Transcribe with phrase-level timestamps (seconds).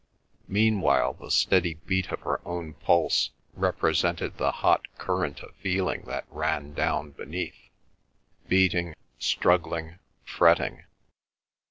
[0.47, 6.25] Meanwhile the steady beat of her own pulse represented the hot current of feeling that
[6.31, 7.69] ran down beneath;
[8.49, 10.85] beating, struggling, fretting.